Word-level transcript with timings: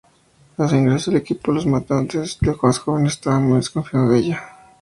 A 0.57 0.67
su 0.67 0.75
ingreso 0.75 1.11
al 1.11 1.17
equipo, 1.17 1.51
los 1.51 1.67
mutantes 1.67 2.39
más 2.63 2.79
jóvenes 2.79 3.13
estaban 3.13 3.43
muy 3.47 3.57
desconfiado 3.57 4.09
de 4.09 4.17
ella. 4.17 4.41